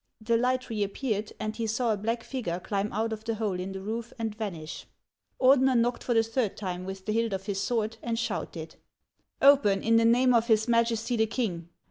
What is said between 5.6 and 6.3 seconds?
knocked for the